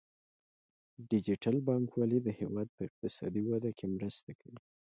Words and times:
ډیجیټل 1.09 1.55
بانکوالي 1.67 2.19
د 2.23 2.29
هیواد 2.39 2.67
په 2.75 2.81
اقتصادي 2.87 3.41
وده 3.49 3.71
کې 3.77 3.85
مرسته 3.95 4.31
کوي. 4.41 4.59